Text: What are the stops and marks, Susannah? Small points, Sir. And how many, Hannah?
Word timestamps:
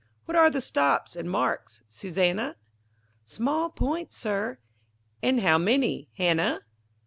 What 0.25 0.35
are 0.35 0.49
the 0.49 0.61
stops 0.61 1.15
and 1.15 1.29
marks, 1.29 1.83
Susannah? 1.87 2.55
Small 3.23 3.69
points, 3.69 4.17
Sir. 4.17 4.57
And 5.21 5.41
how 5.41 5.59
many, 5.59 6.09
Hannah? 6.17 6.61